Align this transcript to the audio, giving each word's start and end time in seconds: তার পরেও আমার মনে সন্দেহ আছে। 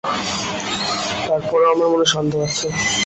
তার 1.25 1.41
পরেও 1.49 1.71
আমার 1.73 1.87
মনে 1.93 2.07
সন্দেহ 2.15 2.41
আছে। 2.47 2.67